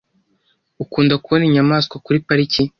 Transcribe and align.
Ukunda 0.83 1.13
kubona 1.23 1.43
inyamaswa 1.49 1.95
kuri 2.05 2.17
pariki? 2.27 2.61